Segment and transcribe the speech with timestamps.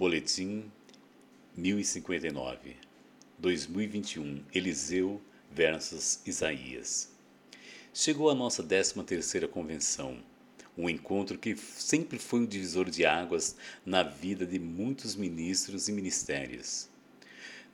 [0.00, 0.72] Boletim
[1.54, 2.74] 1059
[3.38, 5.20] 2021 Eliseu
[5.52, 7.10] versus Isaías
[7.92, 10.16] Chegou a nossa 13ª convenção,
[10.74, 15.92] um encontro que sempre foi um divisor de águas na vida de muitos ministros e
[15.92, 16.88] ministérios.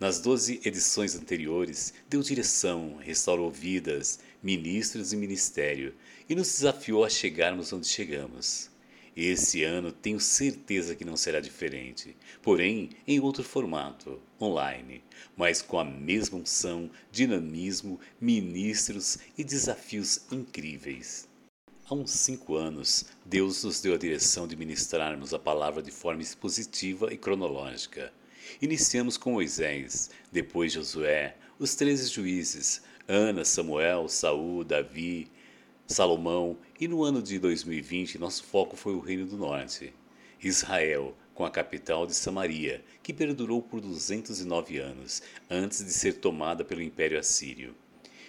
[0.00, 5.95] Nas 12 edições anteriores, deu direção, restaurou vidas, ministros e ministério
[6.29, 8.68] e nos desafiou a chegarmos onde chegamos.
[9.16, 15.02] Esse ano tenho certeza que não será diferente, porém em outro formato, online,
[15.34, 21.27] mas com a mesma unção, dinamismo, ministros e desafios incríveis.
[21.88, 26.20] Há uns cinco anos, Deus nos deu a direção de ministrarmos a palavra de forma
[26.20, 28.12] expositiva e cronológica.
[28.60, 35.30] Iniciamos com Moisés, depois Josué, os treze juízes, Ana, Samuel, Saul, Davi,
[35.86, 39.94] Salomão, e no ano de 2020 nosso foco foi o Reino do Norte,
[40.42, 46.64] Israel, com a capital de Samaria, que perdurou por 209 anos, antes de ser tomada
[46.64, 47.74] pelo Império Assírio.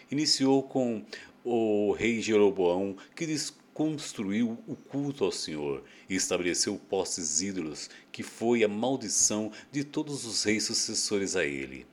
[0.09, 1.03] Iniciou com
[1.43, 8.63] o rei Jeroboão, que desconstruiu o culto ao Senhor e estabeleceu postes ídolos, que foi
[8.63, 11.85] a maldição de todos os reis sucessores a ele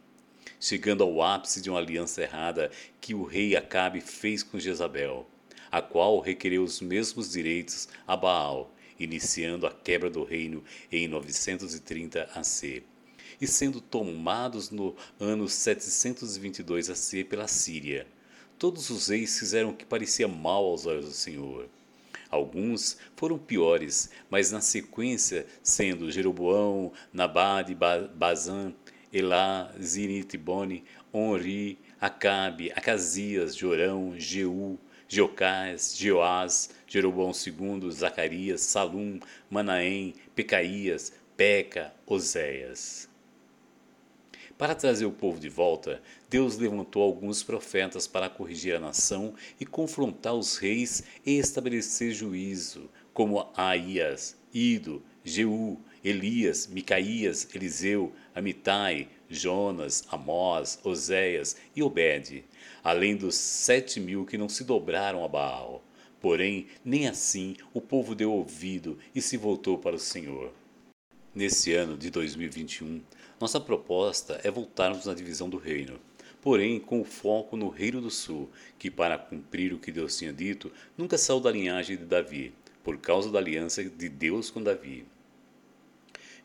[0.60, 5.28] chegando ao ápice de uma aliança errada que o rei Acabe fez com Jezabel
[5.74, 12.30] a qual requereu os mesmos direitos a Baal, iniciando a quebra do reino em 930
[12.32, 12.84] AC,
[13.40, 18.06] e sendo tomados no ano 722 AC pela Síria.
[18.56, 21.68] Todos os reis fizeram o que parecia mal aos olhos do Senhor.
[22.30, 27.76] Alguns foram piores, mas na sequência, sendo Jeroboão, Nabade,
[28.14, 28.72] Bazan,
[29.12, 34.78] Elá, Zinitibone, Onri, Acabe, Acasias, Jorão, Jeú,
[35.14, 43.08] Geocás, Jeoás, Jeroboão II, Zacarias, Salum, Manaém, Pecaías, Peca, Oséias.
[44.58, 49.64] Para trazer o povo de volta, Deus levantou alguns profetas para corrigir a nação e
[49.64, 60.04] confrontar os reis e estabelecer juízo, como Aías, Ido, Jeú, Elias, Micaías, Eliseu, Amitai, Jonas,
[60.10, 62.44] Amós, Oséias e Obed,
[62.82, 65.82] além dos sete mil que não se dobraram a Baal.
[66.20, 70.52] Porém, nem assim o povo deu ouvido e se voltou para o Senhor.
[71.34, 73.02] Nesse ano de 2021,
[73.40, 75.98] nossa proposta é voltarmos na divisão do reino,
[76.40, 80.32] porém com o foco no Reino do Sul, que, para cumprir o que Deus tinha
[80.32, 85.06] dito, nunca saiu da linhagem de Davi, por causa da aliança de Deus com Davi.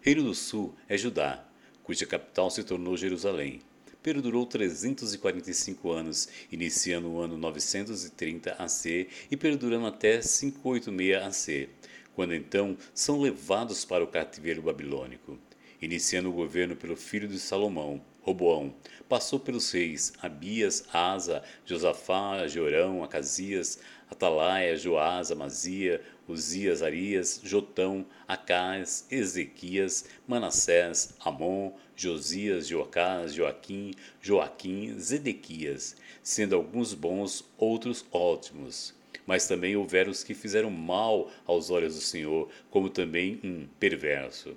[0.02, 1.46] Reino do Sul é Judá,
[1.90, 3.62] cuja capital se tornou Jerusalém.
[4.04, 11.68] Perdurou 345 anos, iniciando o ano 930 AC e perdurando até 586 AC,
[12.14, 15.40] quando então são levados para o cativeiro babilônico.
[15.82, 18.00] Iniciando o governo pelo filho de Salomão,
[18.30, 18.72] Roboão,
[19.08, 29.08] passou pelos reis Abias, Asa, Josafá, Jorão, Acasias, Atalaia, Joás, Amazia, Uzias, Arias, Jotão, Acás,
[29.10, 38.94] Ezequias, Manassés, Amon, Josias, Joacás, Joaquim, Joaquim, Zedequias, sendo alguns bons, outros ótimos.
[39.26, 44.56] Mas também houveram os que fizeram mal aos olhos do Senhor, como também um perverso.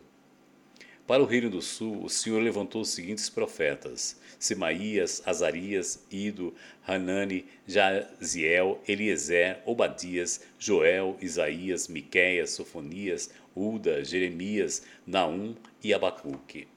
[1.07, 6.55] Para o reino do sul, o Senhor levantou os seguintes profetas: Semaías, Azarias, Ido,
[6.87, 16.69] Hanani, Jaziel, Eliezer, Obadias, Joel, Isaías, Miqueias, Sofonias, Uda, Jeremias, Naum e Abacuque.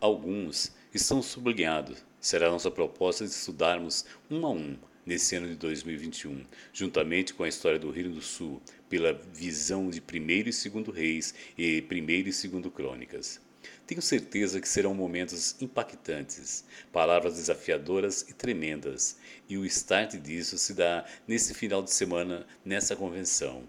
[0.00, 2.04] Alguns estão sublinhados.
[2.20, 7.48] Será nossa proposta de estudarmos um a um nesse ano de 2021, juntamente com a
[7.48, 8.60] história do Rio do Sul,
[8.92, 13.40] pela visão de primeiro e segundo reis e primeiro e segundo crônicas.
[13.86, 19.16] Tenho certeza que serão momentos impactantes, palavras desafiadoras e tremendas,
[19.48, 23.62] e o start disso se dá nesse final de semana, nessa convenção.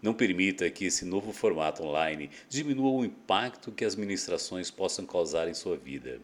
[0.00, 5.48] Não permita que esse novo formato online diminua o impacto que as ministrações possam causar
[5.48, 6.20] em sua vida.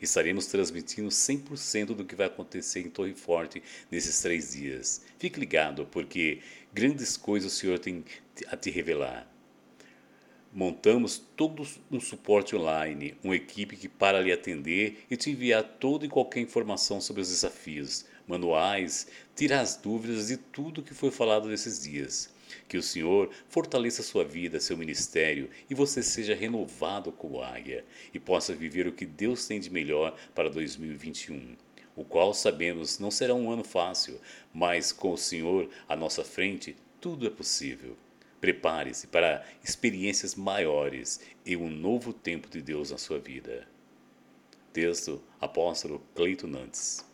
[0.00, 5.02] Estaremos transmitindo 100% do que vai acontecer em Torre Forte nesses três dias.
[5.18, 6.40] Fique ligado, porque
[6.72, 8.04] grandes coisas o Senhor tem
[8.48, 9.30] a te revelar.
[10.52, 16.04] Montamos todo um suporte online, uma equipe que para lhe atender e te enviar toda
[16.04, 19.06] e qualquer informação sobre os desafios, manuais,
[19.36, 22.30] tirar as dúvidas de tudo que foi falado nesses dias.
[22.68, 28.18] Que o Senhor fortaleça sua vida, seu ministério e você seja renovado como águia e
[28.18, 31.56] possa viver o que Deus tem de melhor para 2021
[31.96, 34.18] o qual sabemos não será um ano fácil,
[34.54, 37.94] mas com o Senhor à nossa frente, tudo é possível.
[38.40, 43.68] Prepare-se para experiências maiores e um novo tempo de Deus na sua vida.
[44.72, 47.09] Texto Apóstolo Cleito Nantes.